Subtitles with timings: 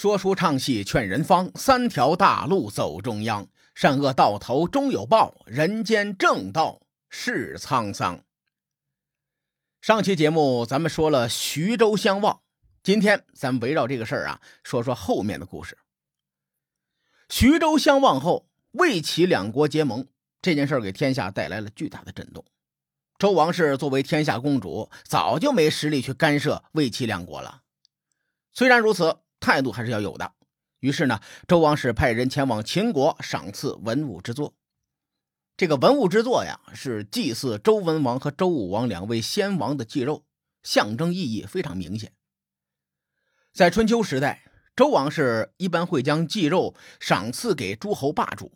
[0.00, 3.46] 说书唱戏劝人方，三条大路走中央。
[3.74, 6.80] 善恶到头终有报，人间正道
[7.10, 8.24] 是沧桑。
[9.82, 12.40] 上期节目咱们说了徐州相望，
[12.82, 15.76] 今天咱们围绕这个事儿啊，说说后面的故事。
[17.28, 20.06] 徐州相望后，魏齐两国结盟，
[20.40, 22.42] 这件事给天下带来了巨大的震动。
[23.18, 27.60] 周王室作为天下公主，早就没实力去干涉魏齐两国了。
[28.54, 30.32] 虽然如此，态度还是要有的。
[30.78, 34.54] 于是呢，周王室派人前往秦国赏赐文物之作。
[35.56, 40.24] 这个文物之作呀，是祭祀周文王和周武王两位先王的祭肉，
[40.62, 42.12] 象征意义非常明显。
[43.52, 48.52] 在春秋时代，周王室一般会将祭肉赏赐给诸侯霸主。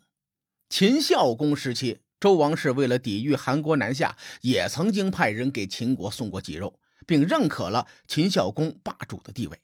[0.67, 9.61] 秦孝公时期，周王室为了抵御韩国南下，也曾经派人给秦国送过祭肉，并认可了秦孝公霸主的地位。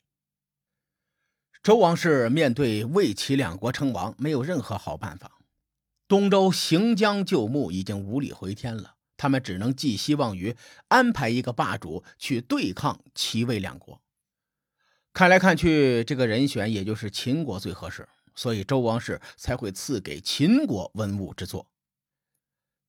[1.63, 5.37] 周王室面对魏齐两国称王，没有任何好办法。
[6.07, 8.95] 东周行将就木，已经无力回天了。
[9.15, 10.55] 他们只能寄希望于
[10.87, 14.01] 安排一个霸主去对抗齐魏两国。
[15.13, 21.67] 看来看去，这个人选也就是秦国最合适，所以周王室才会赐给秦国文物之作。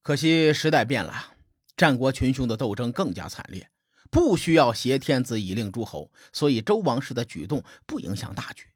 [0.03, 1.35] 可惜时代变了，
[1.77, 3.69] 战国群雄的斗争更加惨烈。
[4.13, 8.67] 不需要挟天子以令诸侯，所以周王室的举动不影响大局。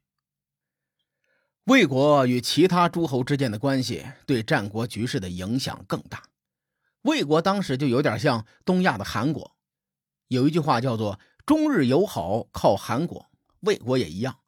[1.65, 6.23] 魏国与其他诸侯之间的关系对战国局势的影响更大。
[7.03, 9.55] 魏国当时就有点像东亚的韩国，
[10.29, 13.27] 有一句话叫做“中日友好靠韩国”，
[13.61, 14.39] 魏国也一样。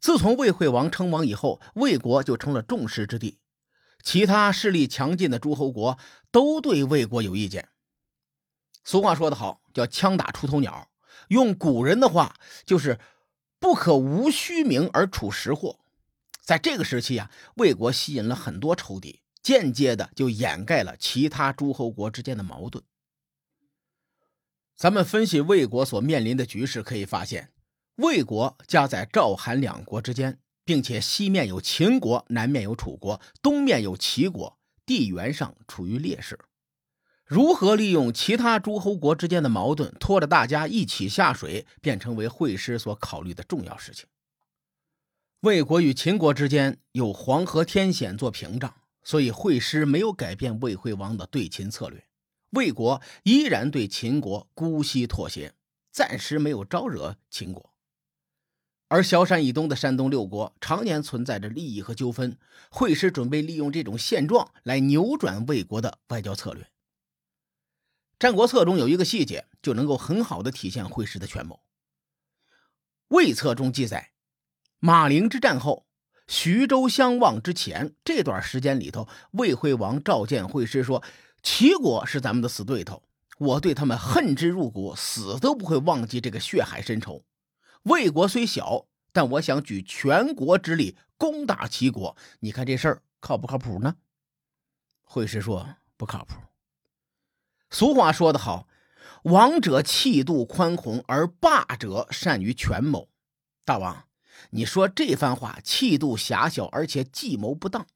[0.00, 3.38] 自从魏惠王称王以后，魏国就成了众矢之的，
[4.02, 5.98] 其他势力强劲的诸侯国
[6.30, 7.68] 都对魏国有意见。
[8.86, 10.88] 俗话说得好，叫“枪打出头鸟”。
[11.26, 13.00] 用古人的话，就是
[13.58, 15.80] “不可无虚名而处实祸”。
[16.40, 22.84] 在这个时期啊，魏国吸引了很多仇敌，间接的就掩盖了其他诸侯国之间的矛盾。
[24.76, 27.50] 咱们分析魏国所面临的局势，可以发现，
[27.96, 36.38] 魏国夹在赵、韩两国之间，并且西面有秦国，南面有楚国，东面有齐国，地缘上处于劣势。
[37.26, 44.06] 如何利用其他诸侯国之间的矛盾，拖着大家一起下水，便成为会师所考虑的重要事情。
[45.40, 48.72] 魏国与秦国之间有黄河天险做屏障，
[49.02, 52.04] 所以会师没有改变魏惠王的对秦策略。
[52.50, 55.52] 魏国依然对秦国姑息妥协，
[55.90, 57.72] 暂时没有招惹秦国。
[58.88, 62.38] 而萧山以东的山东六国常年存在着利益和纠纷，
[62.70, 66.62] 会师准备利用这种现状来扭转魏国的外交策略。
[68.18, 71.56] 《战国策》中有一个细节，就能够很好的体现会师的权谋。
[73.08, 74.12] 《魏策》中记载，
[74.78, 75.86] 马陵之战后，
[76.26, 81.02] 徐州相望之前这段时间里头，魏惠王召见会师说
[81.42, 83.02] ：“齐国是咱们的死对头，
[83.38, 87.22] 我对他们恨之入骨，死都不会忘记这个血海深仇。
[87.82, 93.96] 魏国虽小，但我想举全国之力攻打齐国，你看这事儿靠不靠谱呢？”
[95.04, 96.34] 会师说：“不靠谱。”
[97.70, 98.68] 俗话说得好，
[99.24, 103.08] 王者气度宽宏，而霸者善于权谋。
[103.64, 104.04] 大王，
[104.50, 107.86] 你说这番话，气度狭小，而且计谋不当。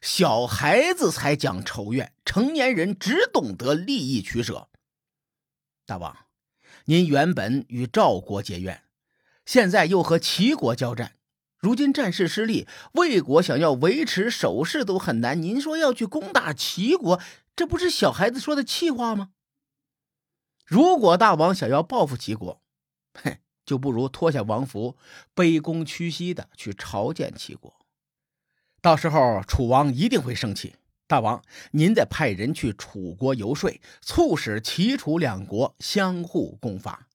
[0.00, 4.68] 小孩子才讲仇怨，成年人只懂得利益取舍。
[5.84, 6.16] 大王，
[6.84, 8.84] 您原本与赵国结怨，
[9.44, 11.15] 现在又和齐国交战，
[11.66, 15.42] 如今战事失利，魏国想要维持守势都很难。
[15.42, 17.20] 您说要去攻打齐国？
[17.56, 19.30] 这不是小孩子说的气话吗？
[20.64, 22.62] 如果大王想要报复齐国，
[23.14, 24.96] 嘿， 就不如脱下王服，
[25.34, 27.74] 卑躬屈膝的去朝见齐国。
[28.80, 30.76] 到时候楚王一定会生气。
[31.08, 37.08] 大王，您得派人去楚国游说，促使齐楚两国相互攻伐。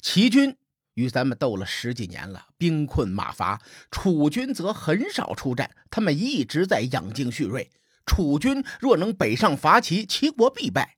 [0.00, 0.56] 齐军
[0.94, 3.58] 与咱们斗了十几年了，兵困马乏；
[3.90, 7.70] 楚军则很少出战，他们一直在养精蓄锐。
[8.04, 10.96] 楚军若能北上伐齐，齐国必败。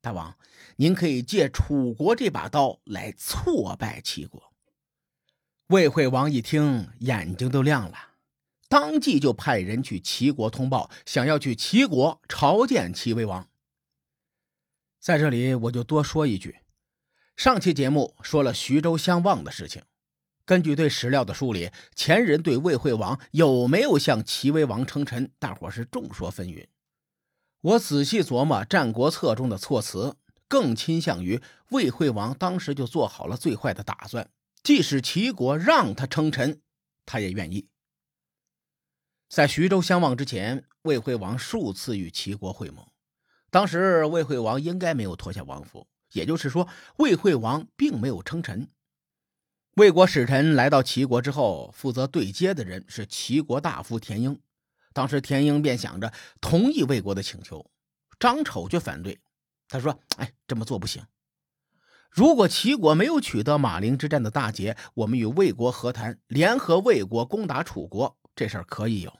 [0.00, 0.36] 大王，
[0.76, 4.52] 您可以借楚国这把刀来挫败齐国。
[5.68, 7.96] 魏惠王一听，眼睛都亮了，
[8.68, 13.48] 当即就派人去齐国通报，想要去齐国朝见齐威王。
[15.00, 16.56] 在这里，我就多说一句：
[17.36, 19.82] 上期节目说了徐州相望的事情。
[20.46, 26.66] 根据对史料的梳理，前人对魏惠王有没有向齐威王称臣，大伙是众说纷纭。
[27.60, 30.16] 我仔细琢磨《战国策》中的措辞，
[30.48, 31.42] 更倾向于
[31.72, 34.30] 魏惠王当时就做好了最坏的打算，
[34.62, 36.62] 即使齐国让他称臣，
[37.04, 37.68] 他也愿意。
[39.28, 42.86] 在徐州相望之前，魏惠王数次与齐国会盟，
[43.50, 46.66] 当时魏惠王应该没有脱下王服，也就是说，
[46.96, 48.68] 魏惠王并没有称臣。
[49.74, 54.40] 魏国使臣来到齐国之后，负责对接的人是齐国大夫田婴。
[54.94, 56.10] 当时田婴便想着
[56.40, 57.70] 同意魏国的请求，
[58.18, 59.20] 张丑却反对。
[59.68, 61.04] 他说：“哎，这么做不行。
[62.10, 69.12] 如果齐国没有取得马陵之战的大捷，我们与魏国和谈，联合魏国攻打楚国，这事儿可以有。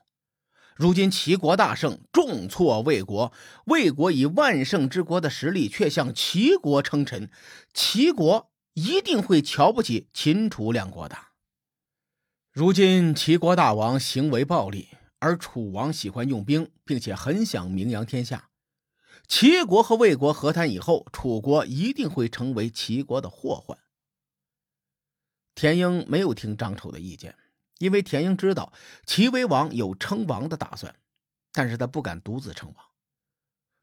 [0.76, 3.32] 如今齐国大胜，重挫魏国，
[3.64, 7.30] 魏国以万圣之国的实力却向齐国称臣，
[7.74, 11.16] 齐国一定会瞧不起秦楚两国的。
[12.52, 14.88] 如今齐国大王行为暴力。”
[15.18, 18.50] 而楚王喜欢用兵，并且很想名扬天下。
[19.26, 23.78] 齐国和魏国和谈以后，楚国一定会成为齐国的祸患。
[25.54, 27.34] 田婴没有听张丑的意见，
[27.78, 28.72] 因为田英知道
[29.04, 30.94] 齐威王有称王的打算，
[31.52, 32.86] 但是他不敢独自称王。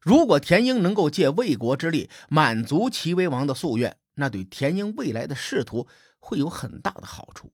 [0.00, 5.88] 如果田英能够借魏国之力满足齐威王的夙愿，那对田英未来的仕途
[6.18, 7.52] 会有很大的好处。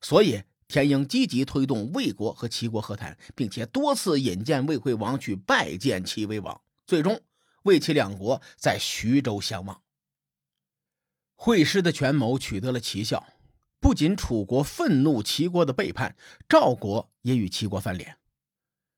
[0.00, 0.42] 所以。
[0.66, 7.20] 田英积极推动魏国和齐国和谈，并且多次引荐魏惠王去拜见齐威王，最终
[7.64, 9.82] 魏齐两国在徐州相望。
[11.34, 13.26] 会师的权谋取得了奇效，
[13.84, 16.16] 不仅楚国愤怒齐国的背叛，
[16.48, 18.16] 赵国也与齐国翻脸。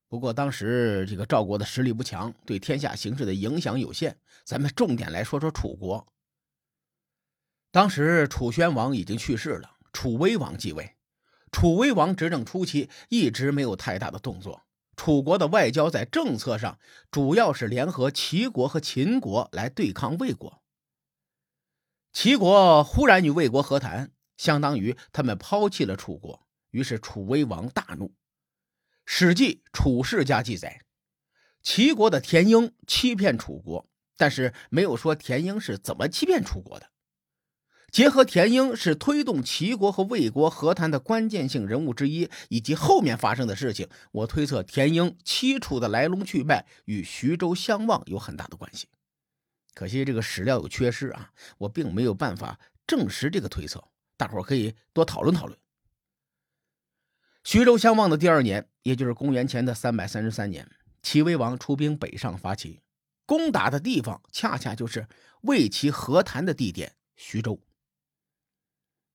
[0.07, 4.17] 不过当时这个赵国的实力不强，对天下形势的影响有限。
[4.45, 6.07] 咱们重点来说说楚国。
[7.73, 10.95] 当时楚宣王已经去世了，楚威王继位。
[11.51, 14.63] 楚威王执政初期一直没有太大的动作，
[14.97, 16.79] 楚国的外交在政策上
[17.11, 20.63] 主要是联合齐国和秦国来对抗魏国。
[22.13, 28.07] 齐国忽然与魏国和谈，相当于他们抛弃了楚国，于是楚威王大怒。
[29.05, 30.83] 《史记·楚世家》记载，
[31.63, 36.91] 齐国的田婴欺骗楚国，但是没有说田婴是怎么欺骗楚国的。
[37.93, 48.89] 结合田婴是推动齐国和魏国和谈的关键性人物之一，以及后面发生的事情，我推测田婴七楚的来龙去脉与徐州相望有很大的关系。
[49.73, 53.83] 可惜这个史料有缺失啊，我并没有办法证实这个推测。
[54.17, 55.59] 大伙可以多讨论讨论。
[57.45, 60.69] 徐州相望的第二年，也就是公元前的三百三十三年，
[61.03, 62.81] 齐威王出兵北上伐齐，
[63.25, 65.07] 攻打的地方恰恰就是
[65.43, 67.61] 魏齐和谈的地点徐州。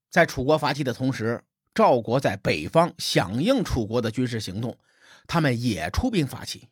[0.09, 1.44] 在楚国伐齐的同时，
[1.74, 4.77] 赵国在北方响应楚国的军事行动，
[5.25, 6.68] 他们也出兵伐齐，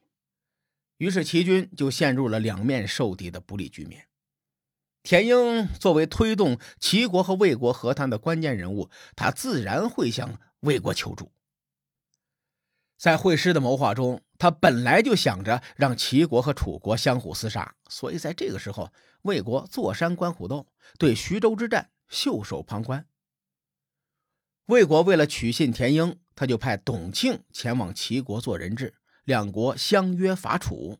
[0.97, 4.08] 于是齐军就陷入了两面受敌的不利局面。
[5.01, 11.31] 田英作为推动齐国和魏国和谈的关键人物，他自然会向魏国求助。
[12.97, 18.91] 在会师的谋划中，他本来就想着让齐国和楚国相互厮杀，所以在这个时候，
[19.21, 20.67] 魏国坐山观虎斗，
[20.97, 23.07] 对徐州之战袖手旁观。
[24.65, 30.99] 魏国为了取信田英，他就派董庆前往齐国做人质，两国相约伐楚。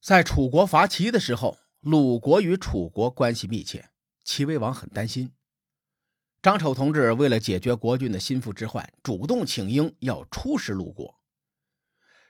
[0.00, 3.90] 在楚国伐齐的时候，鲁国与楚国关系密切，
[4.24, 5.32] 齐威王很担心。
[6.42, 11.20] 张丑同志为了解决国君的心腹之患，主动请缨要出使鲁国。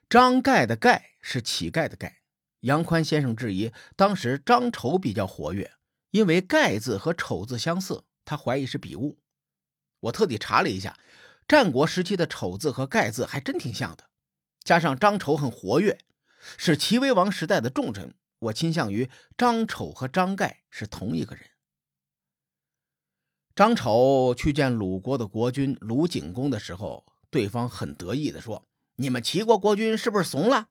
[0.06, 2.18] 张盖的盖是乞丐的盖，
[2.60, 5.72] 杨宽先生质疑当时张丑比较活跃，
[6.10, 9.18] 因为盖字和丑字相似，他怀疑是笔误。
[10.00, 10.98] 我特地查了一下，
[11.46, 14.10] 战国时期的丑字和盖字还真挺像的。
[14.62, 15.98] 加上张丑很活跃，
[16.58, 21.44] 是齐威王时代的重臣，我倾向于张丑和张盖是同一个人。
[23.54, 30.68] 张丑去见鲁国的国君鲁景公的时候，对方很得意的说：“你们齐国国君是不是怂了？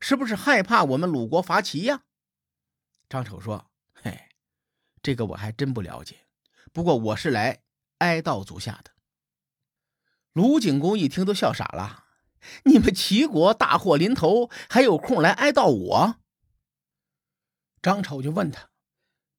[0.00, 2.02] 是不是害怕我们鲁国伐齐呀？”
[3.08, 4.28] 张丑说：“嘿，
[5.02, 6.26] 这个我还真不了解。
[6.72, 7.62] 不过我是来……”
[8.00, 8.90] 哀悼足下的
[10.34, 12.04] 鲁景公一听都笑傻了。
[12.64, 16.20] 你们齐国大祸临头，还有空来哀悼我？
[17.82, 18.70] 张丑就问他：“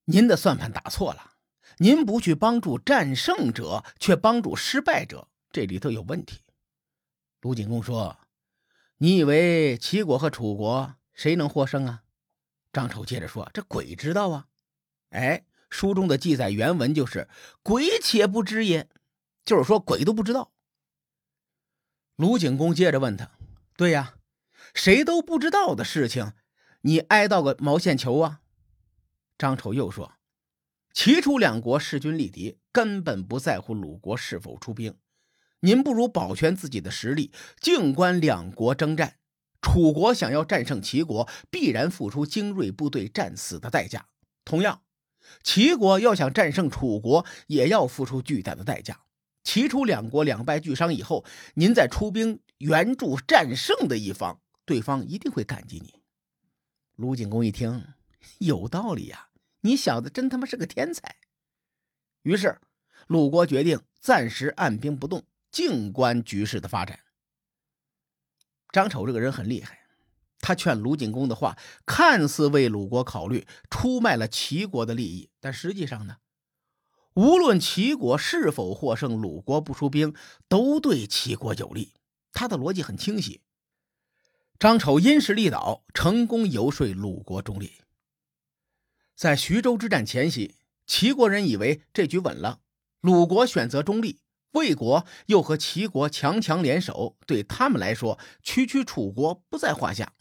[0.06, 1.34] 您的算盘打错了，
[1.77, 6.41] 您不去帮助战胜者，却帮助失败者，这里头有问题。”
[7.41, 8.17] 鲁景公说
[8.98, 12.03] ：“你以为齐国和楚国谁能获胜啊？”
[12.74, 14.48] 张丑接着说：“这鬼知道啊！”
[15.12, 15.44] 哎。
[15.70, 17.27] 书中的记载原文就是
[17.62, 18.88] “鬼且不知也”，
[19.44, 20.53] 就是说鬼都不知道。
[22.15, 23.32] 鲁景公接着问他
[23.75, 24.15] ：“对呀，
[24.74, 26.32] 谁都不知道的事情，
[26.88, 28.39] 你哀悼个毛线球啊？”
[29.38, 30.13] 张丑又说
[30.94, 34.96] ：“齐楚两国势均力敌，根本不在乎鲁国是否出兵，
[35.60, 39.17] 您不如保全自己的实力，静观两国征战。
[39.62, 44.08] 楚国想要战胜齐国，必然付出精锐部队战死的代价。
[44.46, 44.84] 同样，
[45.44, 49.01] 齐国要想战胜楚国，也要付出巨大的代价。
[49.44, 51.25] 齐楚两国两败俱伤以后，
[51.56, 55.97] 您再出兵援助战胜的一方，对方一定会感激你。
[56.98, 57.94] 卢景公一听，
[58.39, 59.30] 有道理呀！
[59.62, 61.18] 你小子真他妈是个天才。
[62.24, 62.60] 于是，
[63.06, 67.00] 鲁国决定暂时按兵不动，静观局势的发展。
[68.72, 69.82] 张丑这个人很厉害，
[70.39, 76.18] 他劝卢景公的话，看似为鲁国考虑，出卖了齐国的利益，但实际上呢，
[77.13, 80.16] 无论齐国是否获胜，鲁国不出兵
[80.48, 81.94] 都对齐国有利。
[82.32, 83.44] 他的逻辑很清晰。
[84.60, 87.74] 张丑因势利导，成功游说鲁国中立。
[89.16, 90.56] 在徐州之战前夕，
[90.88, 92.62] 齐国人以为这局稳了，
[93.02, 94.20] 鲁国选择中立。
[94.54, 100.14] 魏国又和齐国强强联手，对他们来说，区区楚国不在话下。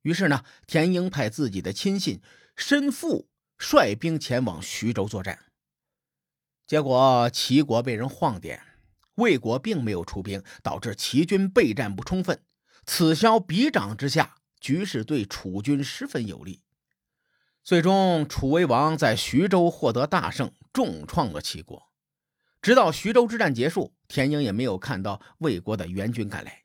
[0.00, 2.22] 于是呢，田婴派自己的亲信
[2.56, 3.28] 申父
[3.58, 5.38] 率兵前往徐州作战。
[6.66, 8.62] 结果齐国被人晃点，
[9.16, 12.40] 魏国并没有出兵，导致齐军备战不充分。
[12.86, 16.62] 此消彼长之下，局势对楚军十分有利。
[17.62, 21.90] 最终，楚威王在徐州获得大胜，重创了齐国。
[22.62, 26.62] 直到徐州之战结束，田婴也没有看到魏国的援军赶来。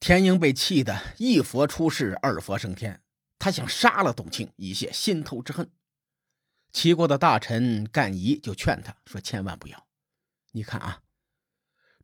[0.00, 3.02] 田婴被气得一佛出世，二佛升天，
[3.38, 5.70] 他想杀了董卿以泄心头之恨。
[6.72, 9.86] 齐国的大臣干仪就劝他说：“千万不要！
[10.52, 11.02] 你看啊，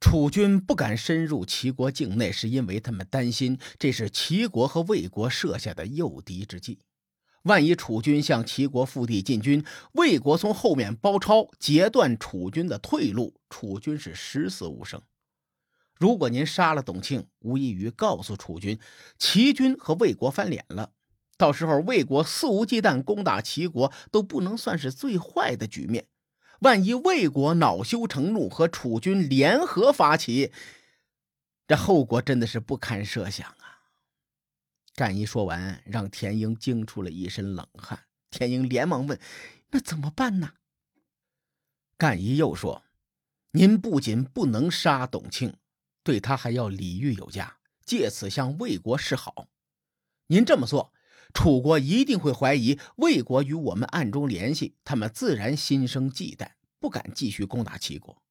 [0.04, 6.78] 楚军不敢深入齐国境内，是因为他们担心这是齐国和魏国设下的诱敌之计。”
[7.44, 15.00] 万一楚军向齐国腹地进军，魏国从后面包抄，截断楚军的退路，楚军是十死无生。
[15.99, 18.78] 如果您杀了董庆，无异于告诉楚军，
[19.18, 20.90] 齐军和魏国翻脸了。
[21.38, 26.04] 到时候魏国肆无忌惮攻打齐国，都不能算是最坏的局面。
[26.64, 30.50] 万一魏国恼羞成怒，和楚军联合发起，
[31.68, 33.85] 这后果真的是不堪设想啊！
[34.94, 38.06] 干一说完，让田英惊出了一身冷汗。
[38.30, 39.21] 田英连忙问
[39.73, 40.54] ：“那怎么办呢？”
[41.99, 42.83] 干一又说
[43.52, 45.59] ：“您不仅不能杀董庆，
[46.02, 49.49] 对他还要礼遇有加，借此向魏国示好。
[50.28, 50.94] 您这么做，
[51.35, 58.23] 楚国一定会怀疑魏国与我们暗中联系，他们自然心生忌惮，不敢继续攻打齐国。”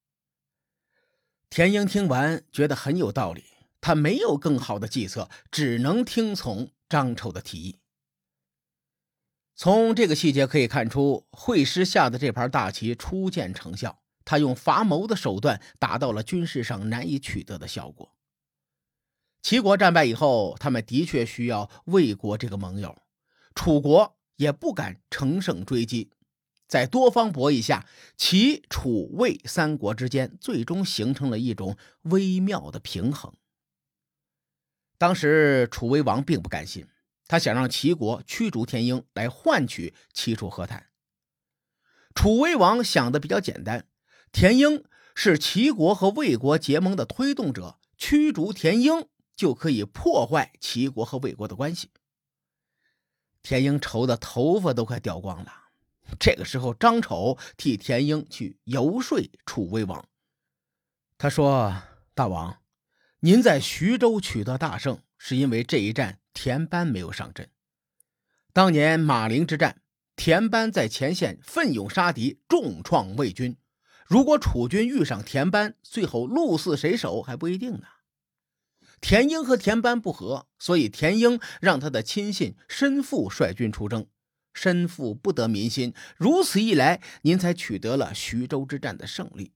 [1.50, 3.44] 田英听完，觉得很有道理。
[3.80, 7.76] 他没有更好的计策，只能听从张丑的提议。
[9.54, 14.00] 从这个细节可以看出，会师下的这盘大棋初见成效。
[14.24, 18.13] 他用伐谋的手段，达到了军事上难以取得的效果。
[19.44, 22.96] 齐国战败以后，他们的确需要魏国这个盟友，
[23.54, 26.10] 楚国也不敢乘胜追击。
[26.66, 27.86] 在多方博弈下，
[28.16, 33.34] 齐、楚、魏三国之间最终形成了一种微妙的平衡。
[34.96, 36.86] 当时楚威王并不甘心，
[37.26, 40.86] 他想让齐国驱逐田婴来换取齐楚和谈。
[42.14, 43.86] 楚威王想的比较简单，
[44.32, 44.84] 田婴
[45.14, 51.90] 是齐国和魏国结盟的推动者，驱逐田婴就可以破坏齐国和魏国的关系。
[53.42, 55.52] 田婴愁的头发都快掉光了。
[56.18, 60.06] 这个时候，张丑替田婴去游说楚威王，
[61.16, 61.82] 他说
[62.14, 62.58] ：“大王。”
[63.20, 67.48] 您在徐州取得大胜，是因为这一战田班没有上阵。
[68.52, 69.80] 当年马陵之战，
[70.14, 73.56] 田班在前线奋勇杀敌，重创魏军。
[74.06, 77.86] 如果楚军遇上田班，最后鹿死谁手还不一定呢。
[79.00, 84.06] 田婴和田班不和，所以田婴让他的亲信申父率军出征。
[84.52, 89.52] 申父不得民心，如此一来，您才取得了徐州之战的胜利。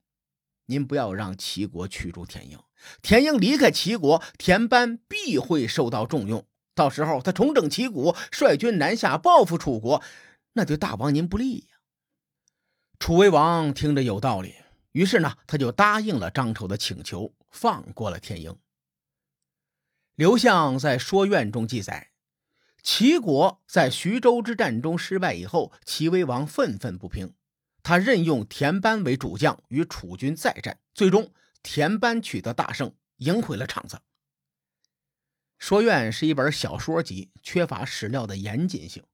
[0.66, 2.59] 您不要让齐国驱逐田婴。
[3.00, 6.45] 田婴离开齐国，田班必会受到重用。
[6.75, 10.02] 到时候他重整旗鼓，率军南下报复楚国，
[10.54, 11.78] 那对大王您不利呀。
[12.99, 14.57] 楚威王听着有道理，
[14.92, 18.57] 于是呢，他就答应了张丑的请求，放过了田婴。
[20.18, 22.10] 刘向在《说苑》中记载，
[22.82, 27.34] 齐国在徐州之战中失败以后，齐威王愤愤不平，
[27.84, 31.32] 他任用田班为主将，与楚军再战，最终。
[31.62, 33.94] 田班取得大胜，赢回了场子。
[35.56, 39.04] 《说苑》是一本小说集，缺乏史料的严谨性。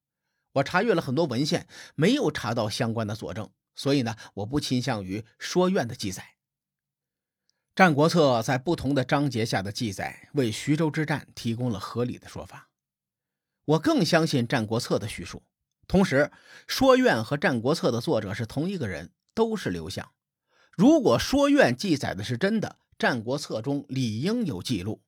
[0.52, 6.22] 我查阅了很多文献，没有查到相关的佐证，所以呢，我不倾向于《说苑》的记载。
[7.74, 12.68] 《战国策》在不同的章节下的记载，为徐州之战提供了合理的说法。
[13.64, 15.42] 我更相信《战国策》的叙述。
[15.88, 16.30] 同时，
[16.68, 20.12] 《说苑》和《战国策》的作者是同一个人，都是刘向。
[20.76, 25.02] 如果《说苑》记载的是真的，《战国策》中理应有记录。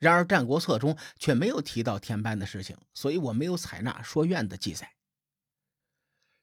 [0.00, 4.94] 然而，《战国策》中却没有提到田班的事情，所以我没有采纳《说苑》的记载。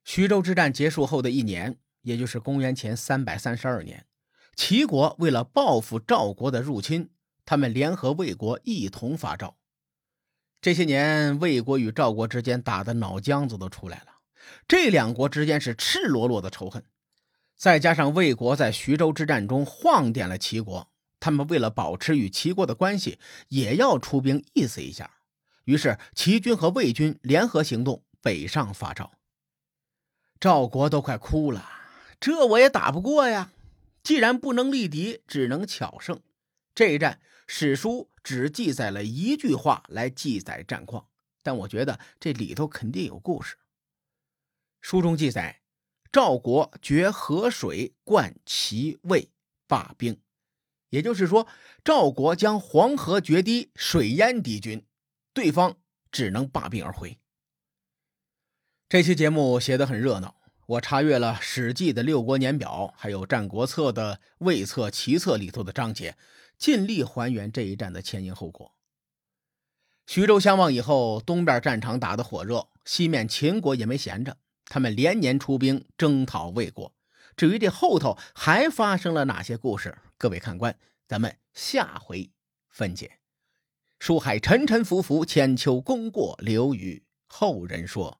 [0.05, 4.05] 徐州之战结束后的一年，也就是公元前三百三十二年。
[4.57, 7.11] 齐国为了报复赵国的入侵，
[7.45, 9.55] 他们联合魏国一同伐赵。
[10.59, 14.07] 这些年，魏国与赵国之间打的脑浆子都出来了，
[14.67, 16.83] 这两国之间是赤裸裸的仇恨。
[17.55, 25.11] 再加上魏国在徐州之战中晃点了齐国，他们为了保持与齐国的关系，也要出兵意思一下。
[25.65, 29.11] 于是，齐军和魏军联合行动，北上伐赵。
[30.39, 31.63] 赵国都快哭了，
[32.19, 33.51] 这我也打不过呀。
[34.07, 36.21] 既然不能力敌，只能巧胜。
[36.73, 41.09] 这一战，史书只记载了一句话来记载战况，
[41.43, 43.57] 但我觉得这里头肯定有故事。
[44.79, 45.61] 书中记载，
[46.09, 49.29] 赵国决河水灌齐魏，
[49.67, 50.17] 罢兵。
[50.87, 51.45] 也就是说，
[51.83, 54.85] 赵国将黄河决堤，水淹敌军，
[55.33, 55.75] 对方
[56.13, 57.19] 只能罢兵而回。
[58.87, 60.37] 这期节目写的很热闹。
[60.67, 66.17] 我查阅了《史记》的六国年表，还有《战国策》的魏策、齐策里头的章节，
[66.57, 68.75] 尽力还原这一战的前因后果。
[70.07, 76.93] 徐州相望以后，东边战场打得火热，西面秦国也没闲着，他们连年出兵征讨魏国。
[77.37, 82.29] 至于这后头还发生了哪些故事，各位看官，咱们下回
[82.67, 83.19] 分解。
[83.99, 88.19] 书海沉沉浮浮，千秋功过留与后人说。